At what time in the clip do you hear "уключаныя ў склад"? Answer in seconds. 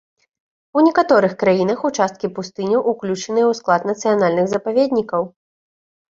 2.93-3.81